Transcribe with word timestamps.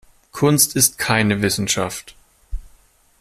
Kunst 0.31 0.75
ist 0.75 0.97
keine 0.97 1.43
Wissenschaft. 1.43 2.15